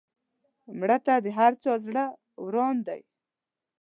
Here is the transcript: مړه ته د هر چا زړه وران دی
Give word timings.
مړه 0.79 0.97
ته 1.05 1.13
د 1.25 1.27
هر 1.37 1.51
چا 1.63 1.73
زړه 1.85 2.05
وران 2.43 2.75
دی 2.87 3.01